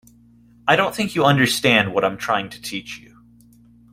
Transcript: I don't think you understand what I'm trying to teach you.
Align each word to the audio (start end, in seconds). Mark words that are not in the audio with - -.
I 0.67 0.75
don't 0.75 0.95
think 0.95 1.13
you 1.13 1.25
understand 1.25 1.93
what 1.93 2.03
I'm 2.03 2.17
trying 2.17 2.49
to 2.49 2.59
teach 2.63 2.97
you. 2.97 3.21